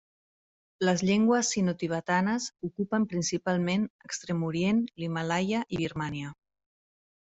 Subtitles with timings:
[0.87, 6.33] Les llengües sinotibetanes ocupen principalment Extrem Orient, l'Himàlaia i Birmània.